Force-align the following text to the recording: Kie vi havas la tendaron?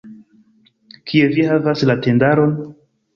Kie 1.11 1.27
vi 1.35 1.45
havas 1.49 1.83
la 1.91 1.97
tendaron? 2.07 2.57